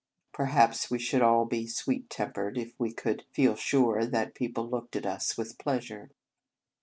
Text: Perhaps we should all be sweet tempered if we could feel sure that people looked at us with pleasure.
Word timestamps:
Perhaps 0.33 0.89
we 0.89 0.97
should 0.97 1.21
all 1.21 1.45
be 1.45 1.67
sweet 1.67 2.09
tempered 2.09 2.57
if 2.57 2.73
we 2.79 2.91
could 2.91 3.23
feel 3.31 3.55
sure 3.55 4.03
that 4.03 4.33
people 4.33 4.67
looked 4.67 4.95
at 4.95 5.05
us 5.05 5.37
with 5.37 5.59
pleasure. 5.59 6.09